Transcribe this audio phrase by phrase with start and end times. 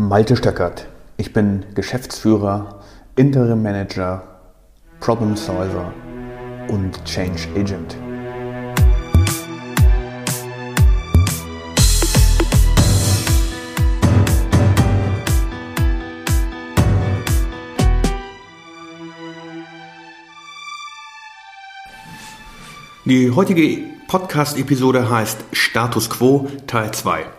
[0.00, 0.86] Malte Stöckert.
[1.16, 2.84] Ich bin Geschäftsführer,
[3.16, 4.22] Interim Manager,
[5.00, 5.92] Problem Solver
[6.68, 7.96] und Change Agent.
[23.04, 27.37] Die heutige Podcast-Episode heißt Status Quo Teil 2.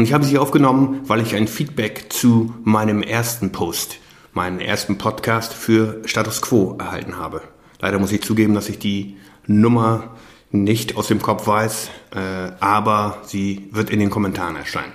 [0.00, 3.98] Und ich habe sie aufgenommen, weil ich ein Feedback zu meinem ersten Post,
[4.32, 7.42] meinen ersten Podcast für Status Quo erhalten habe.
[7.80, 10.16] Leider muss ich zugeben, dass ich die Nummer
[10.50, 12.18] nicht aus dem Kopf weiß, äh,
[12.60, 14.94] aber sie wird in den Kommentaren erscheinen.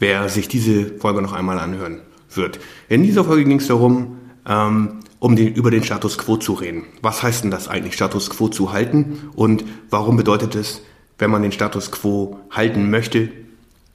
[0.00, 2.00] Wer sich diese Folge noch einmal anhören
[2.34, 2.58] wird.
[2.88, 6.82] In dieser Folge ging es darum, ähm, um den, über den Status Quo zu reden.
[7.00, 9.30] Was heißt denn das eigentlich, Status Quo zu halten?
[9.36, 10.82] Und warum bedeutet es,
[11.16, 13.30] wenn man den Status Quo halten möchte,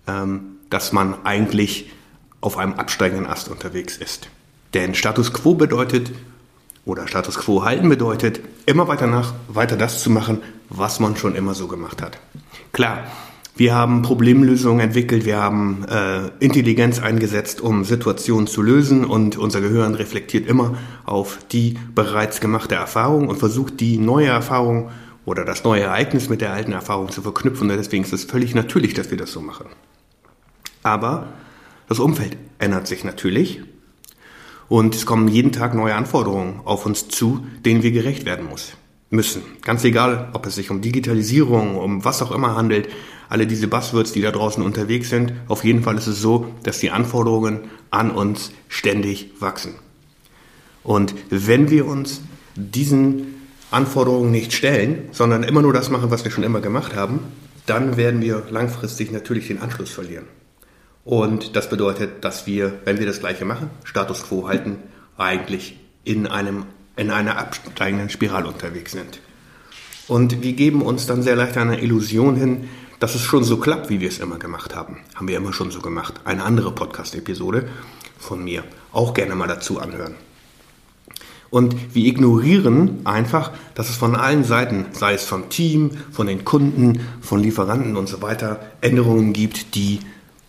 [0.06, 1.92] dass man eigentlich
[2.42, 4.28] auf einem absteigenden Ast unterwegs ist.
[4.74, 6.12] Denn Status quo bedeutet,
[6.86, 11.36] oder Status quo halten bedeutet, immer weiter nach, weiter das zu machen, was man schon
[11.36, 12.18] immer so gemacht hat.
[12.72, 13.04] Klar,
[13.56, 19.62] wir haben Problemlösungen entwickelt, wir haben äh, Intelligenz eingesetzt, um Situationen zu lösen und unser
[19.62, 24.90] Gehirn reflektiert immer auf die bereits gemachte Erfahrung und versucht die neue Erfahrung
[25.26, 27.70] oder das neue Ereignis mit der alten Erfahrung zu verknüpfen.
[27.70, 29.66] Und deswegen ist es völlig natürlich, dass wir das so machen.
[30.84, 31.28] Aber
[31.88, 33.62] das Umfeld ändert sich natürlich
[34.68, 38.74] und es kommen jeden Tag neue Anforderungen auf uns zu, denen wir gerecht werden muss,
[39.10, 39.42] müssen.
[39.64, 42.88] Ganz egal, ob es sich um Digitalisierung, um was auch immer handelt,
[43.28, 46.80] alle diese Buzzwords, die da draußen unterwegs sind, auf jeden Fall ist es so, dass
[46.80, 49.76] die Anforderungen an uns ständig wachsen.
[50.84, 52.22] Und wenn wir uns
[52.56, 57.20] diesen Anforderungen nicht stellen, sondern immer nur das machen, was wir schon immer gemacht haben,
[57.66, 60.26] dann werden wir langfristig natürlich den Anschluss verlieren.
[61.04, 64.78] Und das bedeutet, dass wir, wenn wir das Gleiche machen, Status quo halten,
[65.18, 66.66] eigentlich in, einem,
[66.96, 69.20] in einer absteigenden Spirale unterwegs sind.
[70.08, 72.70] Und wir geben uns dann sehr leicht eine Illusion hin,
[73.00, 74.98] dass es schon so klappt, wie wir es immer gemacht haben.
[75.16, 76.22] Haben wir immer schon so gemacht.
[76.24, 77.68] Eine andere Podcast-Episode
[78.20, 78.64] von mir.
[78.92, 80.16] Auch gerne mal dazu anhören.
[81.50, 86.46] Und wir ignorieren einfach, dass es von allen Seiten, sei es vom Team, von den
[86.46, 90.00] Kunden, von Lieferanten und so weiter, Änderungen gibt, die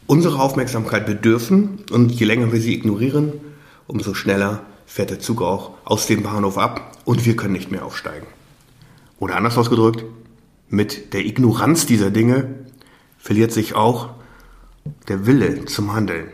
[0.07, 3.33] unsere Aufmerksamkeit bedürfen und je länger wir sie ignorieren,
[3.87, 7.85] umso schneller fährt der Zug auch aus dem Bahnhof ab und wir können nicht mehr
[7.85, 8.27] aufsteigen.
[9.19, 10.05] Oder anders ausgedrückt,
[10.69, 12.55] mit der Ignoranz dieser Dinge
[13.19, 14.11] verliert sich auch
[15.09, 16.27] der Wille zum Handeln,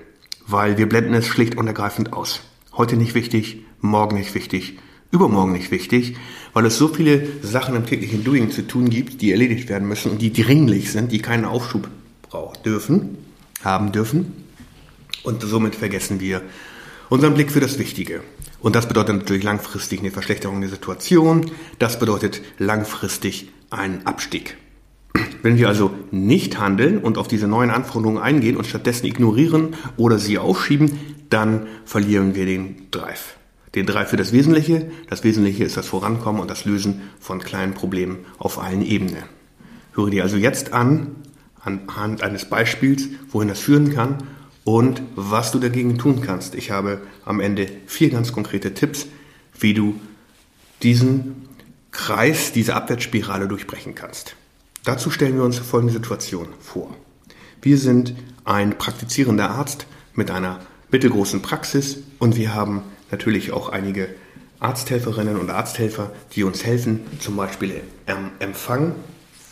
[0.46, 2.40] weil wir blenden es schlicht und ergreifend aus.
[2.72, 4.78] Heute nicht wichtig, morgen nicht wichtig,
[5.10, 6.16] übermorgen nicht wichtig,
[6.52, 10.12] weil es so viele Sachen im täglichen Doing zu tun gibt, die erledigt werden müssen
[10.12, 11.88] und die dringlich sind, die keinen Aufschub
[12.22, 13.18] brauchen dürfen
[13.62, 14.44] haben dürfen.
[15.22, 16.42] Und somit vergessen wir
[17.08, 18.22] unseren Blick für das Wichtige.
[18.60, 21.50] Und das bedeutet natürlich langfristig eine Verschlechterung der Situation.
[21.78, 24.56] Das bedeutet langfristig einen Abstieg.
[25.42, 30.18] Wenn wir also nicht handeln und auf diese neuen Anforderungen eingehen und stattdessen ignorieren oder
[30.18, 30.98] sie aufschieben,
[31.30, 33.36] dann verlieren wir den Drive.
[33.74, 34.90] Den Drive für das Wesentliche.
[35.08, 39.24] Das Wesentliche ist das Vorankommen und das Lösen von kleinen Problemen auf allen Ebenen.
[39.94, 41.16] Höre dir also jetzt an,
[41.68, 44.18] anhand eines Beispiels, wohin das führen kann
[44.64, 46.54] und was du dagegen tun kannst.
[46.54, 49.06] Ich habe am Ende vier ganz konkrete Tipps,
[49.58, 50.00] wie du
[50.82, 51.48] diesen
[51.90, 54.36] Kreis, diese Abwärtsspirale durchbrechen kannst.
[54.84, 56.94] Dazu stellen wir uns folgende Situation vor.
[57.60, 58.14] Wir sind
[58.44, 64.08] ein praktizierender Arzt mit einer mittelgroßen Praxis und wir haben natürlich auch einige
[64.60, 68.94] Arzthelferinnen und Arzthelfer, die uns helfen, zum Beispiel am Empfang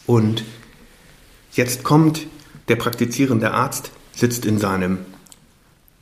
[0.07, 0.45] und
[1.57, 2.27] Jetzt kommt
[2.69, 4.99] der praktizierende Arzt, sitzt in seinem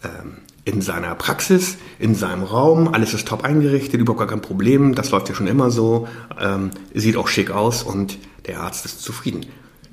[0.03, 4.95] ähm, in seiner Praxis, in seinem Raum, alles ist top eingerichtet, überhaupt gar kein Problem,
[4.95, 6.09] das läuft ja schon immer so,
[6.41, 9.47] ähm, sieht auch schick aus und der Arzt ist zufrieden.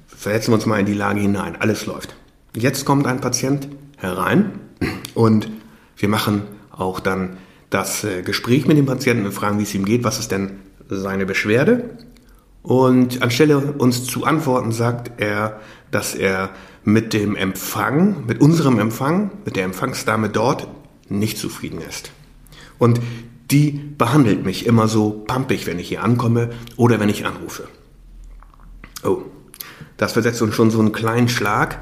[0.08, 2.16] Versetzen wir uns mal in die Lage hinein, alles läuft.
[2.56, 3.68] Jetzt kommt ein Patient
[3.98, 4.54] herein
[5.14, 5.52] und
[5.98, 7.38] wir machen auch dann
[7.69, 10.54] das äh, Gespräch mit dem Patienten und fragen, wie es ihm geht, was ist denn
[10.90, 11.98] seine Beschwerde
[12.63, 15.60] und anstelle uns zu antworten, sagt er,
[15.90, 16.52] dass er
[16.84, 20.68] mit dem Empfang, mit unserem Empfang, mit der Empfangsdame dort
[21.10, 22.12] nicht zufrieden ist.
[22.78, 23.00] Und
[23.52, 27.68] die behandelt mich immer so pampig, wenn ich hier ankomme oder wenn ich anrufe.
[29.04, 29.24] Oh,
[29.98, 31.80] das versetzt uns schon so einen kleinen Schlag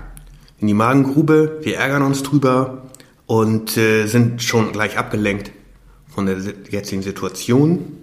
[0.60, 1.60] in die Magengrube.
[1.62, 2.90] Wir ärgern uns drüber
[3.28, 5.52] und äh, sind schon gleich abgelenkt
[6.08, 6.38] von der
[6.70, 7.99] jetzigen Situation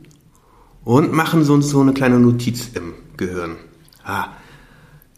[0.86, 3.56] und machen so, so eine kleine Notiz im Gehirn.
[4.04, 4.28] Ah,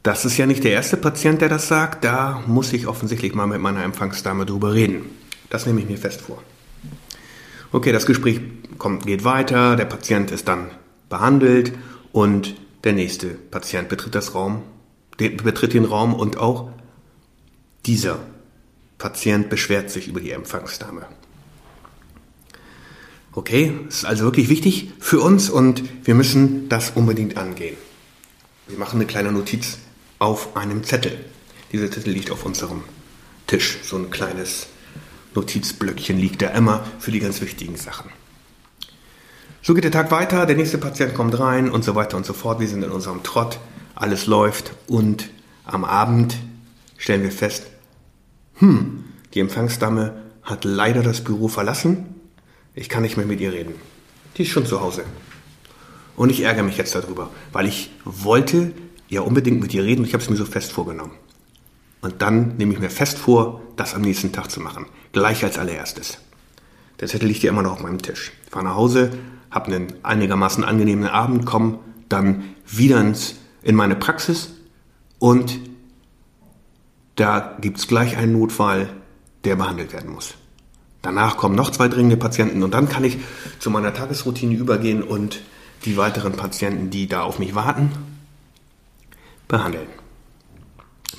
[0.03, 2.05] Das ist ja nicht der erste Patient, der das sagt.
[2.05, 5.03] Da muss ich offensichtlich mal mit meiner Empfangsdame drüber reden.
[5.51, 6.43] Das nehme ich mir fest vor.
[7.71, 8.41] Okay, das Gespräch
[8.79, 10.71] kommt, geht weiter, der Patient ist dann
[11.11, 11.75] behandelt
[12.13, 12.55] und
[12.85, 14.63] der nächste Patient betritt das Raum,
[15.19, 16.71] betritt den Raum und auch
[17.85, 18.21] dieser
[18.97, 21.03] Patient beschwert sich über die Empfangsdame.
[23.39, 27.77] Okay, ist also wirklich wichtig für uns und wir müssen das unbedingt angehen.
[28.67, 29.79] Wir machen eine kleine Notiz
[30.19, 31.25] auf einem Zettel.
[31.71, 32.83] Dieser Zettel liegt auf unserem
[33.47, 33.79] Tisch.
[33.85, 34.67] So ein kleines
[35.37, 38.11] Notizblöckchen liegt da immer für die ganz wichtigen Sachen.
[39.63, 42.33] So geht der Tag weiter, der nächste Patient kommt rein und so weiter und so
[42.33, 42.59] fort.
[42.59, 43.61] Wir sind in unserem Trott,
[43.95, 45.31] alles läuft und
[45.65, 46.37] am Abend
[46.97, 47.69] stellen wir fest,
[48.55, 52.18] hm, die Empfangsdame hat leider das Büro verlassen.
[52.79, 53.75] Ich kann nicht mehr mit ihr reden.
[54.37, 55.03] Die ist schon zu Hause.
[56.15, 58.73] Und ich ärgere mich jetzt darüber, weil ich wollte
[59.09, 60.05] ja unbedingt mit ihr reden.
[60.05, 61.11] Ich habe es mir so fest vorgenommen.
[62.03, 64.87] Und dann nehme ich mir fest vor, das am nächsten Tag zu machen.
[65.11, 66.19] Gleich als allererstes.
[67.01, 68.31] Der Zettel liegt ja immer noch auf meinem Tisch.
[68.45, 69.11] Ich fahre nach Hause,
[69.51, 74.51] habe einen einigermaßen angenehmen Abend, komme dann wieder ins, in meine Praxis
[75.19, 75.59] und
[77.17, 78.89] da gibt es gleich einen Notfall,
[79.43, 80.35] der behandelt werden muss.
[81.03, 83.19] Danach kommen noch zwei dringende Patienten und dann kann ich
[83.59, 85.41] zu meiner Tagesroutine übergehen und
[85.85, 87.93] die weiteren Patienten, die da auf mich warten,
[89.47, 89.87] behandeln.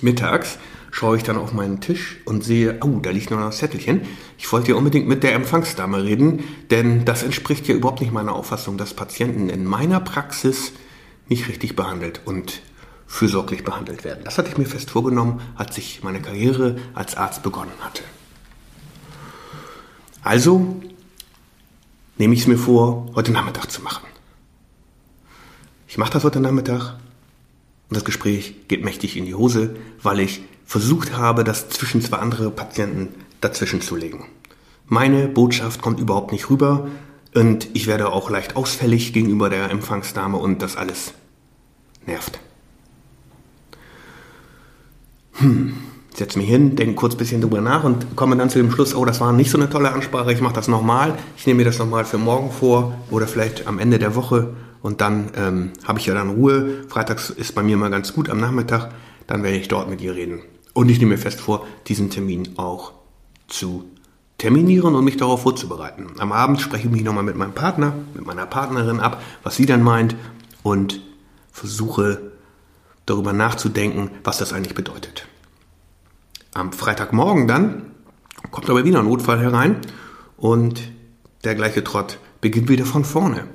[0.02, 0.58] Mittags
[0.92, 4.02] schaue ich dann auf meinen Tisch und sehe, oh, da liegt noch ein Zettelchen.
[4.38, 8.34] Ich wollte ja unbedingt mit der Empfangsdame reden, denn das entspricht ja überhaupt nicht meiner
[8.34, 10.74] Auffassung, dass Patienten in meiner Praxis
[11.28, 12.62] nicht richtig behandelt und
[13.08, 14.24] fürsorglich behandelt werden.
[14.24, 18.04] Das hatte ich mir fest vorgenommen, als ich meine Karriere als Arzt begonnen hatte.
[20.24, 20.82] Also
[22.18, 24.06] nehme ich es mir vor, heute Nachmittag zu machen.
[25.88, 26.98] Ich mache das heute Nachmittag
[27.90, 32.18] und das Gespräch geht mächtig in die Hose, weil ich versucht habe, das zwischen zwei
[32.18, 33.10] andere Patienten
[33.42, 34.26] dazwischen zu legen.
[34.86, 36.88] Meine Botschaft kommt überhaupt nicht rüber
[37.34, 41.14] und ich werde auch leicht ausfällig gegenüber der Empfangsdame und das alles
[42.06, 42.40] nervt.
[45.34, 45.78] Hm,
[46.14, 48.96] setze mich hin, denke kurz ein bisschen drüber nach und komme dann zu dem Schluss,
[48.96, 51.66] oh, das war nicht so eine tolle Ansprache, ich mache das nochmal, ich nehme mir
[51.66, 56.00] das nochmal für morgen vor oder vielleicht am Ende der Woche und dann ähm, habe
[56.00, 56.84] ich ja dann Ruhe.
[56.88, 58.92] Freitags ist bei mir mal ganz gut am Nachmittag,
[59.28, 60.42] dann werde ich dort mit ihr reden.
[60.74, 62.94] Und ich nehme mir fest vor, diesen Termin auch
[63.48, 63.86] zu
[64.38, 66.08] terminieren und mich darauf vorzubereiten.
[66.20, 69.66] Am Abend spreche ich mich nochmal mit meinem Partner, mit meiner Partnerin ab, was sie
[69.66, 70.16] dann meint
[70.64, 71.02] und
[71.52, 72.32] versuche
[73.06, 75.28] darüber nachzudenken, was das eigentlich bedeutet.
[76.54, 77.92] Am Freitagmorgen dann
[78.52, 79.78] kommt aber wieder ein Notfall herein
[80.38, 80.92] und
[81.44, 83.46] der gleiche Trott beginnt wieder von vorne.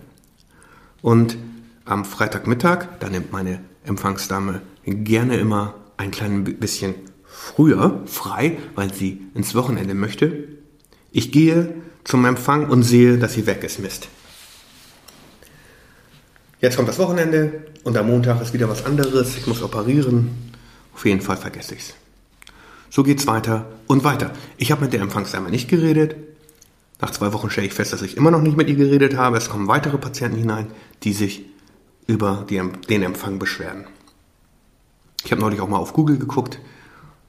[1.03, 1.37] Und
[1.85, 6.95] am Freitagmittag, da nimmt meine Empfangsdame gerne immer ein klein bisschen
[7.25, 10.49] früher frei, weil sie ins Wochenende möchte.
[11.13, 11.75] Ich gehe
[12.05, 13.81] zum Empfang und sehe, dass sie weg ist.
[13.81, 14.09] Mist.
[16.61, 19.37] Jetzt kommt das Wochenende und am Montag ist wieder was anderes.
[19.37, 20.53] Ich muss operieren.
[20.95, 21.95] Auf jeden Fall vergesse ich es.
[22.95, 24.31] So geht's weiter und weiter.
[24.57, 26.15] Ich habe mit der Empfangsdame nicht geredet.
[27.01, 29.37] Nach zwei Wochen stelle ich fest, dass ich immer noch nicht mit ihr geredet habe.
[29.37, 30.69] Es kommen weitere Patienten hinein,
[31.03, 31.45] die sich
[32.07, 33.89] über die, den Empfang beschweren.
[35.25, 36.61] Ich habe neulich auch mal auf Google geguckt.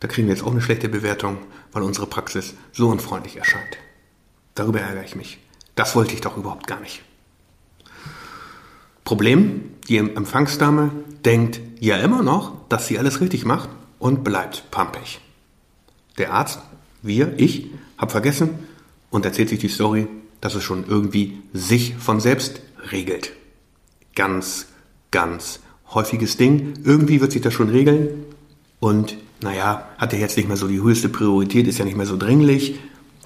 [0.01, 1.39] Da kriegen wir jetzt auch eine schlechte Bewertung,
[1.71, 3.79] weil unsere Praxis so unfreundlich erscheint.
[4.53, 5.39] Darüber ärgere ich mich.
[5.74, 7.01] Das wollte ich doch überhaupt gar nicht.
[9.03, 10.91] Problem, die Empfangsdame
[11.25, 15.22] denkt ja immer noch, dass sie alles richtig macht und bleibt pampig.
[16.17, 16.60] Der Arzt,
[17.01, 18.60] wir, ich, habe vergessen,
[19.15, 20.07] und erzählt sich die Story,
[20.41, 22.60] dass es schon irgendwie sich von selbst
[22.91, 23.31] regelt.
[24.13, 24.67] Ganz,
[25.10, 25.60] ganz
[25.93, 26.74] häufiges Ding.
[26.84, 28.25] Irgendwie wird sich das schon regeln.
[28.81, 32.05] Und naja, hat er jetzt nicht mehr so die höchste Priorität, ist ja nicht mehr
[32.05, 32.77] so dringlich.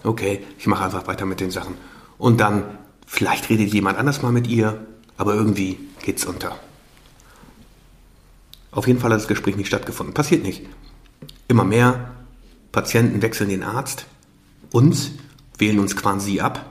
[0.03, 1.73] Okay, ich mache einfach weiter mit den Sachen.
[2.17, 2.63] Und dann,
[3.07, 4.85] vielleicht redet jemand anders mal mit ihr,
[5.17, 6.59] aber irgendwie geht's unter.
[8.71, 10.13] Auf jeden Fall hat das Gespräch nicht stattgefunden.
[10.13, 10.61] Passiert nicht.
[11.47, 12.11] Immer mehr
[12.71, 14.05] Patienten wechseln den Arzt.
[14.71, 15.11] Uns
[15.57, 16.65] wählen uns quasi ab,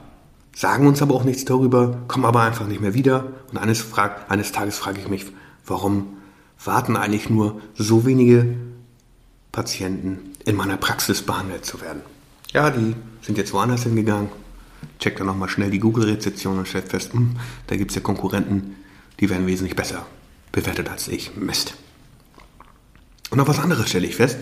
[0.55, 3.33] sagen uns aber auch nichts darüber, kommen aber einfach nicht mehr wieder.
[3.51, 5.27] Und eines, frag, eines Tages frage ich mich,
[5.67, 6.17] warum
[6.65, 8.57] warten eigentlich nur so wenige
[9.53, 12.03] Patienten in meiner Praxis behandelt zu werden?
[12.53, 14.31] Ja, die sind jetzt woanders hingegangen,
[14.99, 17.37] checkt dann nochmal schnell die Google-Rezeption und stellt fest, hm,
[17.67, 18.77] da gibt es ja Konkurrenten,
[19.21, 20.07] die werden wesentlich besser
[20.53, 21.37] bewertet als ich.
[21.37, 21.75] Mist.
[23.31, 24.39] Und noch was anderes stelle ich fest.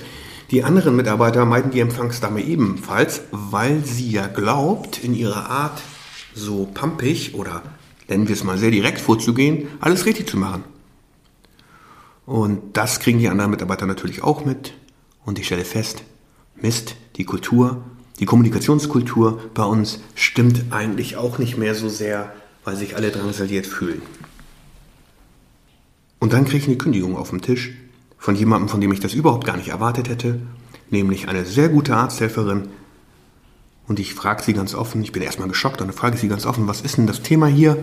[0.50, 5.82] Die anderen Mitarbeiter meiden die Empfangsdame ebenfalls, weil sie ja glaubt, in ihrer Art
[6.34, 7.62] so pampig oder
[8.08, 10.62] nennen wir es mal sehr direkt vorzugehen, alles richtig zu machen.
[12.26, 14.74] Und das kriegen die anderen Mitarbeiter natürlich auch mit.
[15.24, 16.04] Und ich stelle fest,
[16.54, 17.82] Mist, die Kultur,
[18.20, 22.32] die Kommunikationskultur bei uns stimmt eigentlich auch nicht mehr so sehr,
[22.64, 24.02] weil sich alle drangsaliert fühlen.
[26.20, 27.72] Und dann kriege ich eine Kündigung auf dem Tisch
[28.26, 30.40] von jemandem, von dem ich das überhaupt gar nicht erwartet hätte,
[30.90, 32.66] nämlich eine sehr gute Arzthelferin.
[33.86, 36.26] Und ich frage sie ganz offen, ich bin erstmal geschockt, und dann frage ich sie
[36.26, 37.78] ganz offen, was ist denn das Thema hier?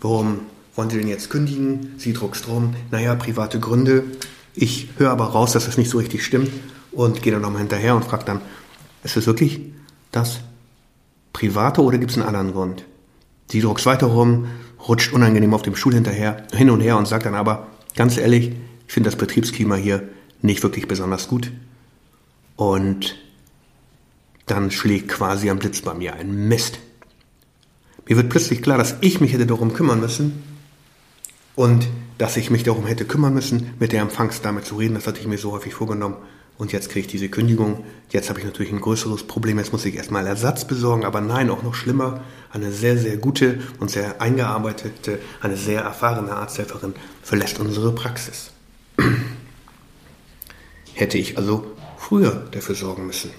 [0.00, 0.42] Warum
[0.76, 1.94] wollen Sie denn jetzt kündigen?
[1.96, 4.04] Sie druckst rum, naja, private Gründe.
[4.54, 6.52] Ich höre aber raus, dass das nicht so richtig stimmt
[6.92, 8.42] und gehe dann nochmal hinterher und frage dann,
[9.02, 9.60] ist es wirklich
[10.12, 10.38] das
[11.32, 12.84] Private oder gibt es einen anderen Grund?
[13.50, 14.46] Sie druckst weiter rum,
[14.86, 17.66] rutscht unangenehm auf dem Stuhl hinterher, hin und her und sagt dann aber,
[17.96, 18.54] ganz ehrlich,
[18.86, 20.08] ich finde das Betriebsklima hier
[20.42, 21.50] nicht wirklich besonders gut.
[22.56, 23.16] Und
[24.46, 26.78] dann schlägt quasi am Blitz bei mir ein Mist.
[28.06, 30.42] Mir wird plötzlich klar, dass ich mich hätte darum kümmern müssen
[31.56, 31.88] und
[32.18, 34.94] dass ich mich darum hätte kümmern müssen, mit der Empfangsdame zu reden.
[34.94, 36.16] Das hatte ich mir so häufig vorgenommen.
[36.56, 37.84] Und jetzt kriege ich diese Kündigung.
[38.10, 39.58] Jetzt habe ich natürlich ein größeres Problem.
[39.58, 41.04] Jetzt muss ich erstmal Ersatz besorgen.
[41.04, 42.20] Aber nein, auch noch schlimmer.
[42.52, 48.53] Eine sehr, sehr gute und sehr eingearbeitete, eine sehr erfahrene Arzthelferin verlässt unsere Praxis.
[50.94, 53.30] Hätte ich also früher dafür sorgen müssen,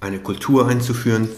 [0.00, 1.28] eine Kultur einzuführen,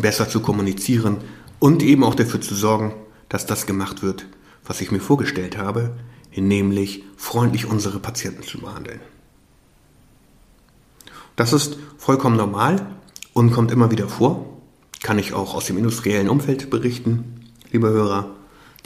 [0.00, 1.18] besser zu kommunizieren
[1.58, 2.94] und eben auch dafür zu sorgen,
[3.28, 4.26] dass das gemacht wird,
[4.64, 5.92] was ich mir vorgestellt habe,
[6.34, 9.00] nämlich freundlich unsere Patienten zu behandeln.
[11.36, 12.86] Das ist vollkommen normal
[13.32, 14.58] und kommt immer wieder vor.
[15.02, 18.30] Kann ich auch aus dem industriellen Umfeld berichten, liebe Hörer.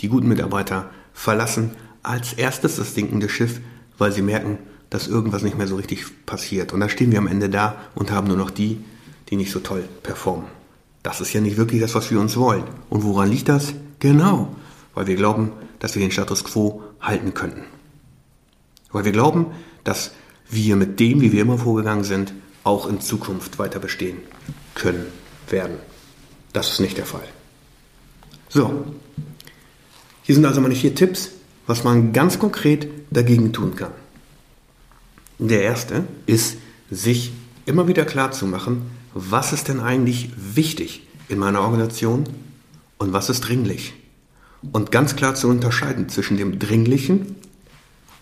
[0.00, 1.72] Die guten Mitarbeiter verlassen
[2.06, 3.60] als erstes das sinkende Schiff,
[3.98, 4.58] weil sie merken,
[4.90, 6.72] dass irgendwas nicht mehr so richtig passiert.
[6.72, 8.78] Und dann stehen wir am Ende da und haben nur noch die,
[9.28, 10.46] die nicht so toll performen.
[11.02, 12.64] Das ist ja nicht wirklich das, was wir uns wollen.
[12.88, 13.72] Und woran liegt das?
[13.98, 14.54] Genau,
[14.94, 17.64] weil wir glauben, dass wir den Status quo halten könnten.
[18.92, 19.46] Weil wir glauben,
[19.82, 20.12] dass
[20.48, 22.32] wir mit dem, wie wir immer vorgegangen sind,
[22.62, 24.18] auch in Zukunft weiter bestehen
[24.74, 25.06] können
[25.48, 25.76] werden.
[26.52, 27.26] Das ist nicht der Fall.
[28.48, 28.84] So,
[30.22, 31.30] hier sind also meine vier Tipps,
[31.66, 33.92] was man ganz konkret dagegen tun kann.
[35.38, 36.56] Der erste ist,
[36.90, 37.32] sich
[37.66, 42.24] immer wieder klar zu machen, was ist denn eigentlich wichtig in meiner Organisation
[42.98, 43.94] und was ist dringlich.
[44.72, 47.36] Und ganz klar zu unterscheiden zwischen dem Dringlichen,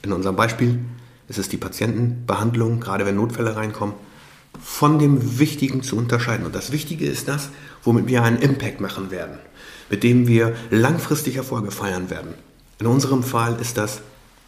[0.03, 0.81] in unserem Beispiel
[1.29, 3.95] ist es die Patientenbehandlung, gerade wenn Notfälle reinkommen,
[4.61, 6.47] von dem Wichtigen zu unterscheiden.
[6.47, 7.49] Und das Wichtige ist das,
[7.83, 9.39] womit wir einen Impact machen werden,
[9.91, 12.35] mit dem wir langfristig Erfolge feiern werden.
[12.79, 14.01] In unserem Fall ist das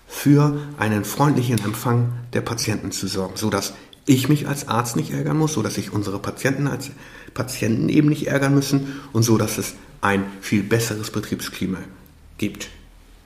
[0.09, 3.75] für einen freundlichen Empfang der Patienten zu sorgen, sodass
[4.07, 6.91] ich mich als Arzt nicht ärgern muss, sodass sich unsere Patienten als
[7.35, 11.79] Patienten eben nicht ärgern müssen und so, dass es ein viel besseres Betriebsklima
[12.39, 12.69] gibt.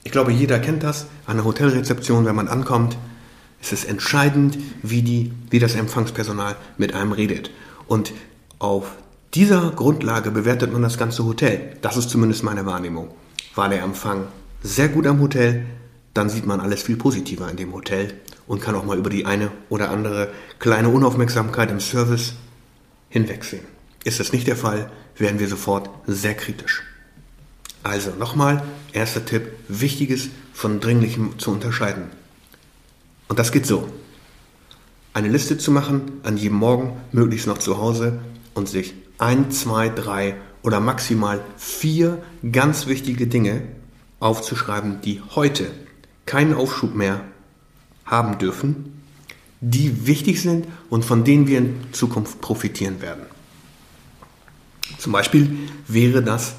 [0.03, 2.97] Ich glaube, jeder kennt das an der Hotelrezeption, wenn man ankommt.
[3.61, 7.51] Es ist entscheidend, wie, die, wie das Empfangspersonal mit einem redet.
[7.87, 8.11] Und
[8.57, 8.93] auf
[9.35, 11.77] dieser Grundlage bewertet man das ganze Hotel.
[11.81, 13.09] Das ist zumindest meine Wahrnehmung.
[13.53, 14.27] War der Empfang
[14.61, 15.65] sehr gut am Hotel,
[16.13, 18.13] dann sieht man alles viel positiver in dem Hotel
[18.47, 22.33] und kann auch mal über die eine oder andere kleine Unaufmerksamkeit im Service
[23.09, 23.65] hinwegsehen.
[24.03, 26.83] Ist das nicht der Fall, werden wir sofort sehr kritisch.
[27.83, 28.63] Also nochmal,
[28.93, 32.03] erster Tipp, Wichtiges von Dringlichem zu unterscheiden.
[33.27, 33.87] Und das geht so.
[35.13, 38.19] Eine Liste zu machen, an jedem Morgen, möglichst noch zu Hause
[38.53, 43.63] und sich ein, zwei, drei oder maximal vier ganz wichtige Dinge
[44.21, 45.71] aufzuschreiben, die heute
[46.25, 47.25] keinen Aufschub mehr
[48.05, 49.03] haben dürfen,
[49.59, 53.25] die wichtig sind und von denen wir in Zukunft profitieren werden.
[54.97, 56.53] Zum Beispiel wäre das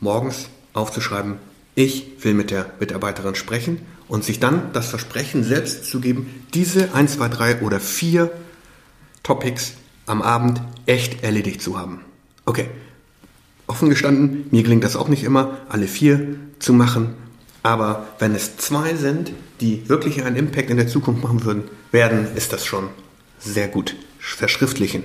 [0.00, 1.36] morgens aufzuschreiben,
[1.74, 6.94] ich will mit der Mitarbeiterin sprechen und sich dann das Versprechen selbst zu geben, diese
[6.94, 8.30] 1, 2, 3 oder 4
[9.22, 9.74] Topics
[10.06, 12.00] am Abend echt erledigt zu haben.
[12.44, 12.68] Okay,
[13.72, 17.14] offen gestanden, mir gelingt das auch nicht immer, alle vier zu machen,
[17.62, 22.26] aber wenn es zwei sind, die wirklich einen Impact in der Zukunft machen würden, werden,
[22.36, 22.88] ist das schon
[23.38, 25.04] sehr gut verschriftlichen.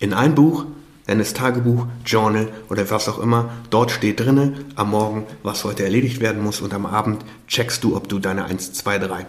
[0.00, 0.66] In ein Buch,
[1.06, 5.84] nenn es Tagebuch, Journal oder was auch immer, dort steht drinne am Morgen, was heute
[5.84, 9.26] erledigt werden muss und am Abend checkst du, ob du deine 1, 2, 3,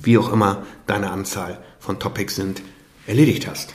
[0.00, 2.62] wie auch immer deine Anzahl von Topics sind,
[3.06, 3.74] erledigt hast.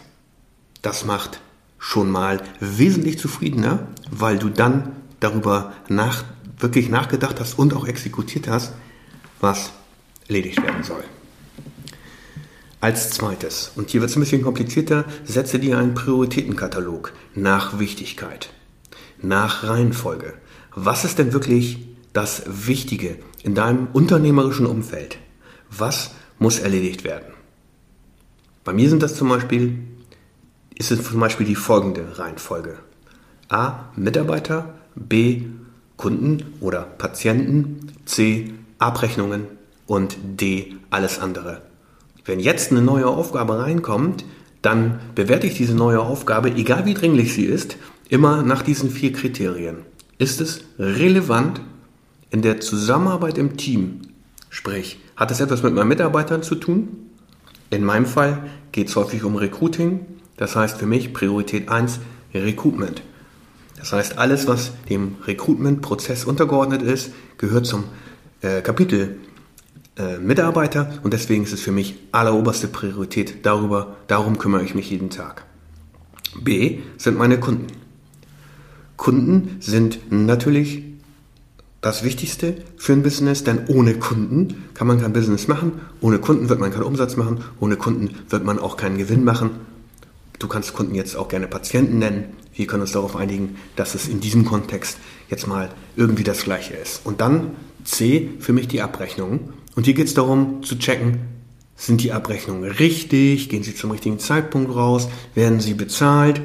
[0.82, 1.40] Das macht
[1.80, 6.24] schon mal wesentlich zufriedener, weil du dann darüber nach,
[6.60, 8.74] wirklich nachgedacht hast und auch exekutiert hast,
[9.40, 9.72] was
[10.28, 11.04] erledigt werden soll.
[12.82, 18.52] Als zweites, und hier wird es ein bisschen komplizierter, setze dir einen Prioritätenkatalog nach Wichtigkeit,
[19.22, 20.36] nach Reihenfolge.
[20.76, 21.80] Was ist denn wirklich
[22.14, 25.18] das Wichtige in deinem unternehmerischen Umfeld?
[25.70, 27.34] was muss erledigt werden.
[28.64, 29.80] Bei mir sind das zum Beispiel,
[30.80, 32.80] ist es zum Beispiel die folgende Reihenfolge.
[33.50, 33.90] A.
[33.96, 35.44] Mitarbeiter, B.
[35.98, 38.54] Kunden oder Patienten, C.
[38.80, 39.48] Abrechnungen
[39.86, 40.78] und D.
[40.90, 41.62] Alles andere.
[42.26, 44.24] Wenn jetzt eine neue Aufgabe reinkommt,
[44.62, 47.76] dann bewerte ich diese neue Aufgabe, egal wie dringlich sie ist,
[48.08, 49.78] immer nach diesen vier Kriterien.
[50.18, 51.62] Ist es relevant
[52.30, 54.02] in der Zusammenarbeit im Team?
[54.50, 57.10] Sprich, hat es etwas mit meinen Mitarbeitern zu tun?
[57.70, 60.06] In meinem Fall geht es häufig um Recruiting.
[60.40, 62.00] Das heißt für mich Priorität 1
[62.34, 63.02] Recruitment.
[63.78, 67.84] Das heißt, alles, was dem Recruitment-Prozess untergeordnet ist, gehört zum
[68.42, 69.18] äh, Kapitel
[69.98, 73.46] äh, Mitarbeiter und deswegen ist es für mich alleroberste Priorität.
[73.46, 75.44] Darüber, darum kümmere ich mich jeden Tag.
[76.40, 77.68] B sind meine Kunden.
[78.96, 80.84] Kunden sind natürlich
[81.82, 86.48] das Wichtigste für ein Business, denn ohne Kunden kann man kein Business machen, ohne Kunden
[86.48, 89.52] wird man keinen Umsatz machen, ohne Kunden wird man auch keinen Gewinn machen.
[90.40, 92.38] Du kannst Kunden jetzt auch gerne Patienten nennen.
[92.54, 94.98] Wir können uns darauf einigen, dass es in diesem Kontext
[95.30, 97.02] jetzt mal irgendwie das Gleiche ist.
[97.06, 97.52] Und dann
[97.84, 99.54] C, für mich die Abrechnungen.
[99.76, 101.20] Und hier geht es darum zu checken,
[101.76, 106.42] sind die Abrechnungen richtig, gehen sie zum richtigen Zeitpunkt raus, werden sie bezahlt,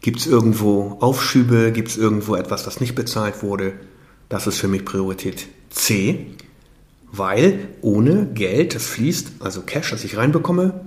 [0.00, 3.74] gibt es irgendwo Aufschübe, gibt es irgendwo etwas, was nicht bezahlt wurde.
[4.28, 6.26] Das ist für mich Priorität C,
[7.10, 10.84] weil ohne Geld, das fließt, also Cash, das ich reinbekomme,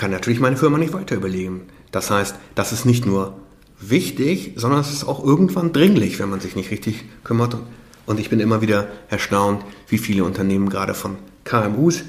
[0.00, 1.66] kann natürlich meine Firma nicht weiter überleben.
[1.92, 3.36] Das heißt, das ist nicht nur
[3.80, 7.58] wichtig, sondern es ist auch irgendwann dringlich, wenn man sich nicht richtig kümmert.
[8.06, 12.04] Und ich bin immer wieder erstaunt, wie viele Unternehmen gerade von KMUs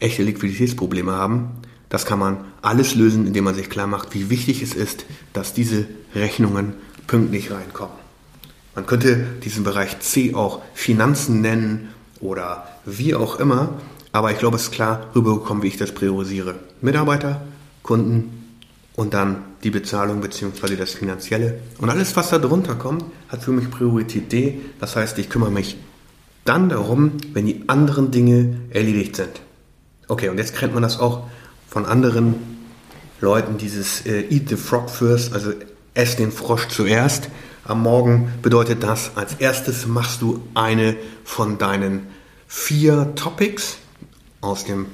[0.00, 1.50] echte Liquiditätsprobleme haben.
[1.88, 5.54] Das kann man alles lösen, indem man sich klar macht, wie wichtig es ist, dass
[5.54, 5.86] diese
[6.16, 6.74] Rechnungen
[7.06, 7.94] pünktlich reinkommen.
[8.74, 13.74] Man könnte diesen Bereich C auch Finanzen nennen oder wie auch immer.
[14.10, 16.56] Aber ich glaube, es ist klar rübergekommen, wie ich das priorisiere.
[16.80, 17.42] Mitarbeiter,
[17.82, 18.44] Kunden
[18.94, 20.76] und dann die Bezahlung bzw.
[20.76, 21.60] das Finanzielle.
[21.78, 24.60] Und alles, was da drunter kommt, hat für mich Priorität D.
[24.80, 25.76] Das heißt, ich kümmere mich
[26.44, 29.40] dann darum, wenn die anderen Dinge erledigt sind.
[30.08, 31.26] Okay, und jetzt kennt man das auch
[31.68, 32.34] von anderen
[33.20, 35.52] Leuten, dieses äh, Eat the Frog first, also
[35.94, 37.28] ess den Frosch zuerst.
[37.64, 42.06] Am Morgen bedeutet das, als erstes machst du eine von deinen
[42.46, 43.78] vier Topics,
[44.40, 44.86] aus dem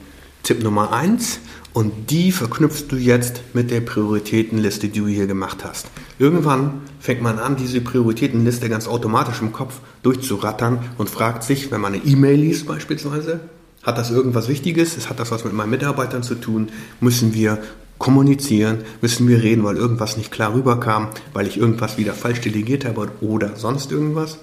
[0.43, 1.41] Tipp Nummer 1
[1.73, 5.87] und die verknüpfst du jetzt mit der Prioritätenliste, die du hier gemacht hast.
[6.19, 11.81] Irgendwann fängt man an, diese Prioritätenliste ganz automatisch im Kopf durchzurattern und fragt sich, wenn
[11.81, 13.41] man eine E-Mail liest beispielsweise,
[13.83, 15.09] hat das irgendwas Wichtiges?
[15.09, 16.69] Hat das was mit meinen Mitarbeitern zu tun?
[17.01, 17.59] Müssen wir
[17.99, 18.79] kommunizieren?
[19.01, 23.11] Müssen wir reden, weil irgendwas nicht klar rüberkam, weil ich irgendwas wieder falsch delegiert habe
[23.21, 24.39] oder sonst irgendwas?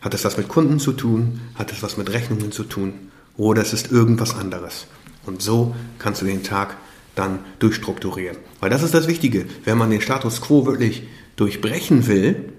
[0.00, 1.40] Hat es was mit Kunden zu tun?
[1.56, 2.92] Hat es was mit Rechnungen zu tun?
[3.38, 4.86] oder es ist irgendwas anderes.
[5.26, 6.76] Und so kannst du den Tag
[7.14, 8.36] dann durchstrukturieren.
[8.60, 9.46] Weil das ist das Wichtige.
[9.64, 11.02] Wenn man den Status quo wirklich
[11.36, 12.52] durchbrechen will,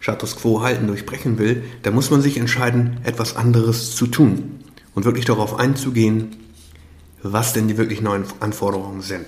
[0.00, 4.60] Status quo halten, durchbrechen will, dann muss man sich entscheiden, etwas anderes zu tun
[4.94, 6.36] und wirklich darauf einzugehen,
[7.22, 9.26] was denn die wirklich neuen Anforderungen sind.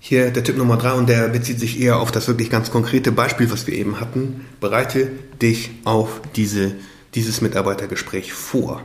[0.00, 3.12] Hier der Tipp Nummer drei und der bezieht sich eher auf das wirklich ganz konkrete
[3.12, 4.46] Beispiel, was wir eben hatten.
[4.60, 6.74] Bereite dich auf diese
[7.14, 8.82] dieses Mitarbeitergespräch vor.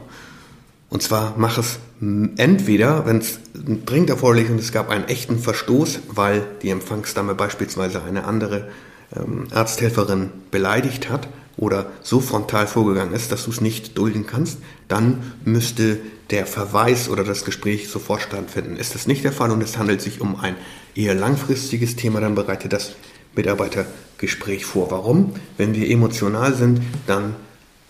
[0.96, 5.40] Und zwar mach es entweder, wenn es dringend erforderlich ist und es gab einen echten
[5.40, 8.70] Verstoß, weil die Empfangsdame beispielsweise eine andere
[9.14, 11.28] ähm, Arzthelferin beleidigt hat
[11.58, 17.10] oder so frontal vorgegangen ist, dass du es nicht dulden kannst, dann müsste der Verweis
[17.10, 18.78] oder das Gespräch sofort stattfinden.
[18.78, 20.56] Ist das nicht der Fall und es handelt sich um ein
[20.96, 22.96] eher langfristiges Thema, dann bereite das
[23.36, 24.92] Mitarbeitergespräch vor.
[24.92, 25.34] Warum?
[25.58, 27.36] Wenn wir emotional sind, dann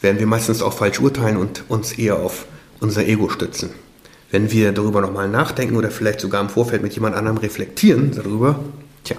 [0.02, 2.48] werden wir meistens auch falsch urteilen und uns eher auf
[2.80, 3.70] unser Ego stützen.
[4.32, 8.60] Wenn wir darüber nochmal nachdenken oder vielleicht sogar im Vorfeld mit jemand anderem reflektieren darüber,
[9.04, 9.18] tja,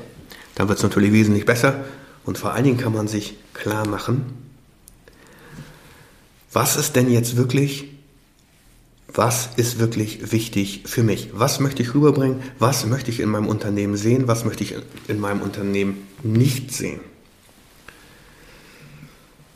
[0.54, 1.84] dann wird es natürlich wesentlich besser
[2.24, 4.26] und vor allen Dingen kann man sich klar machen,
[6.52, 7.84] was ist denn jetzt wirklich,
[9.08, 11.30] was ist wirklich wichtig für mich?
[11.34, 12.42] Was möchte ich rüberbringen?
[12.58, 14.26] Was möchte ich in meinem Unternehmen sehen?
[14.26, 14.74] Was möchte ich
[15.06, 17.00] in meinem Unternehmen nicht sehen?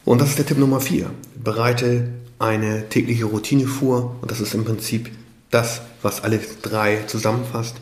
[0.05, 1.11] Und das ist der Tipp Nummer 4.
[1.43, 2.09] Bereite
[2.41, 4.17] eine tägliche Routine vor.
[4.21, 5.11] Und das ist im Prinzip
[5.51, 7.77] das, was alle drei zusammenfasst,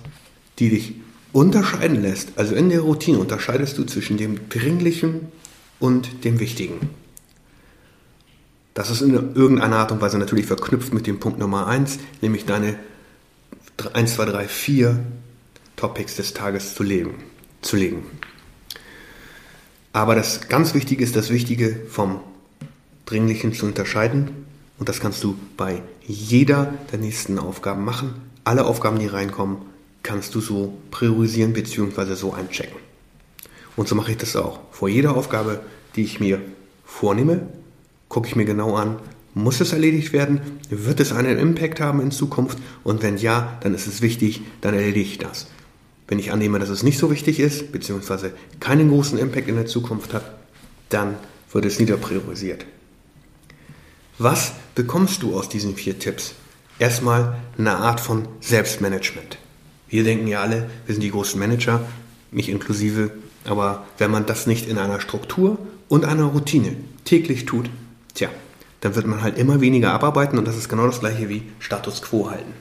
[0.58, 0.94] die dich
[1.32, 2.32] unterscheiden lässt.
[2.36, 5.28] Also in der Routine unterscheidest du zwischen dem Dringlichen
[5.78, 6.90] und dem Wichtigen.
[8.74, 12.44] Das ist in irgendeiner Art und Weise natürlich verknüpft mit dem Punkt Nummer 1, nämlich
[12.44, 12.78] deine
[13.92, 14.98] 1, 2, 3, 4
[15.76, 17.14] Topics des Tages zu, leben,
[17.62, 18.04] zu legen.
[19.92, 22.20] Aber das ganz Wichtige ist das Wichtige vom
[23.06, 24.47] Dringlichen zu unterscheiden
[24.78, 28.14] Und das kannst du bei jeder der nächsten Aufgaben machen.
[28.44, 29.58] Alle Aufgaben, die reinkommen,
[30.02, 32.14] kannst du so priorisieren bzw.
[32.14, 32.78] so einchecken.
[33.76, 34.60] Und so mache ich das auch.
[34.70, 35.60] Vor jeder Aufgabe,
[35.96, 36.40] die ich mir
[36.84, 37.48] vornehme,
[38.08, 38.98] gucke ich mir genau an,
[39.34, 40.40] muss es erledigt werden?
[40.70, 42.58] Wird es einen Impact haben in Zukunft?
[42.82, 45.46] Und wenn ja, dann ist es wichtig, dann erledige ich das.
[46.08, 49.66] Wenn ich annehme, dass es nicht so wichtig ist, beziehungsweise keinen großen Impact in der
[49.66, 50.38] Zukunft hat,
[50.88, 51.16] dann
[51.52, 52.64] wird es niederpriorisiert.
[54.20, 56.34] Was bekommst du aus diesen vier Tipps?
[56.80, 59.38] Erstmal eine Art von Selbstmanagement.
[59.88, 61.82] Wir denken ja alle, wir sind die großen Manager,
[62.32, 63.12] mich inklusive,
[63.44, 65.56] aber wenn man das nicht in einer Struktur
[65.88, 67.70] und einer Routine täglich tut,
[68.14, 68.28] tja,
[68.80, 72.02] dann wird man halt immer weniger abarbeiten und das ist genau das gleiche wie Status
[72.02, 72.52] quo halten.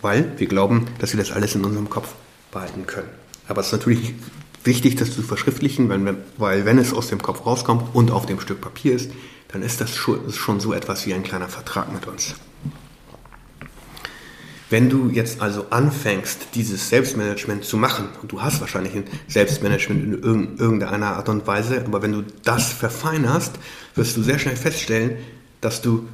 [0.00, 2.08] Weil wir glauben, dass wir das alles in unserem Kopf
[2.50, 3.10] behalten können.
[3.48, 4.14] Aber es ist natürlich
[4.64, 8.40] wichtig, das zu verschriftlichen, weil, weil wenn es aus dem Kopf rauskommt und auf dem
[8.40, 9.10] Stück Papier ist,
[9.52, 12.34] dann ist das schon so etwas wie ein kleiner Vertrag mit uns.
[14.70, 20.02] Wenn du jetzt also anfängst, dieses Selbstmanagement zu machen, und du hast wahrscheinlich ein Selbstmanagement
[20.24, 23.52] in irgendeiner Art und Weise, aber wenn du das verfeinerst,
[23.94, 25.18] wirst du sehr schnell feststellen,
[25.60, 26.08] dass du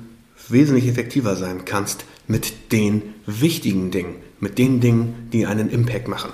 [0.48, 6.33] wesentlich effektiver sein kannst mit den wichtigen Dingen, mit den Dingen, die einen Impact machen.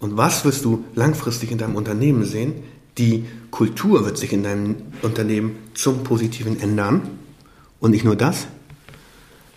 [0.00, 2.64] Und was wirst du langfristig in deinem Unternehmen sehen?
[2.98, 7.02] Die Kultur wird sich in deinem Unternehmen zum Positiven ändern.
[7.80, 8.46] Und nicht nur das,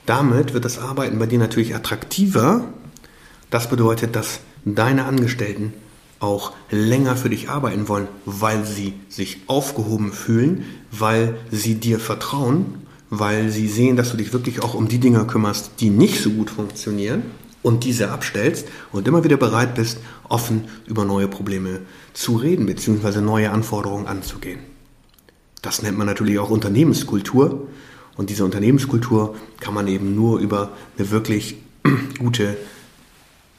[0.06, 2.66] damit wird das Arbeiten bei dir natürlich attraktiver.
[3.50, 5.74] Das bedeutet, dass deine Angestellten
[6.20, 12.86] auch länger für dich arbeiten wollen, weil sie sich aufgehoben fühlen, weil sie dir vertrauen,
[13.10, 16.30] weil sie sehen, dass du dich wirklich auch um die Dinge kümmerst, die nicht so
[16.32, 17.24] gut funktionieren
[17.62, 21.82] und diese abstellst und immer wieder bereit bist, offen über neue Probleme
[22.14, 23.22] zu reden bzw.
[23.22, 24.60] neue Anforderungen anzugehen.
[25.62, 27.68] Das nennt man natürlich auch Unternehmenskultur
[28.16, 31.58] und diese Unternehmenskultur kann man eben nur über eine wirklich
[32.20, 32.58] gute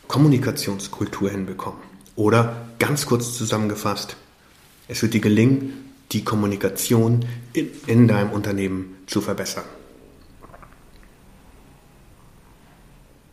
[0.08, 1.80] Kommunikationskultur hinbekommen.
[2.16, 4.16] Oder ganz kurz zusammengefasst,
[4.88, 9.64] es wird dir gelingen, die Kommunikation in, in deinem Unternehmen zu verbessern.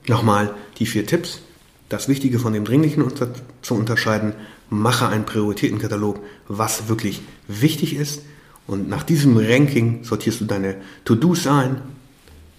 [0.07, 1.41] Nochmal die vier Tipps.
[1.89, 3.29] Das Wichtige von dem Dringlichen unter
[3.61, 4.33] zu unterscheiden.
[4.69, 8.21] Mache einen Prioritätenkatalog, was wirklich wichtig ist
[8.67, 11.81] und nach diesem Ranking sortierst du deine To-Dos ein,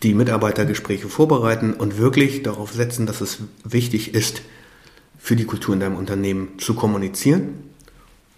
[0.02, 4.40] die Mitarbeitergespräche vorbereiten und wirklich darauf setzen, dass es wichtig ist,
[5.18, 7.48] für die Kultur in deinem Unternehmen zu kommunizieren.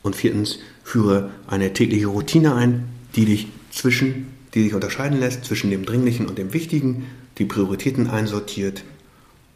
[0.02, 5.70] Und viertens, führe eine tägliche Routine ein, die dich zwischen, die dich unterscheiden lässt zwischen
[5.70, 7.06] dem Dringlichen und dem Wichtigen,
[7.38, 8.82] die Prioritäten einsortiert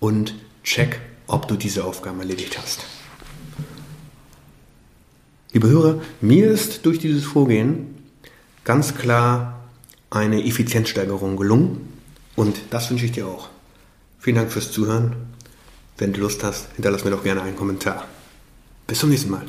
[0.01, 2.85] und check, ob du diese Aufgaben erledigt hast.
[5.53, 7.95] Liebe Hörer, mir ist durch dieses Vorgehen
[8.65, 9.61] ganz klar
[10.11, 11.93] eine Effizienzsteigerung gelungen
[12.35, 13.49] und das wünsche ich dir auch.
[14.19, 15.15] Vielen Dank fürs Zuhören.
[15.97, 18.09] Wenn du Lust hast, hinterlass mir doch gerne einen Kommentar.
[18.87, 19.45] Bis zum nächsten Mal.